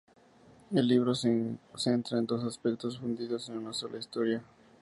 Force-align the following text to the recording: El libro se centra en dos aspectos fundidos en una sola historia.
El 0.73 0.87
libro 0.87 1.13
se 1.13 1.57
centra 1.75 2.17
en 2.17 2.25
dos 2.25 2.43
aspectos 2.43 2.97
fundidos 2.97 3.47
en 3.49 3.59
una 3.59 3.71
sola 3.71 3.99
historia. 3.99 4.43